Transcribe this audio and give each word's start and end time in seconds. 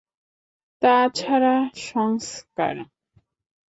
তা 0.81 0.95
ছাড়া 1.15 1.55
সংস্কার। 1.83 2.75